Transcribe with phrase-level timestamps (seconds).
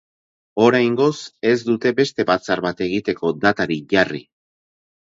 [0.67, 1.09] Oraingoz
[1.51, 4.27] ez dute beste batzar bat egiteko datarik jarri.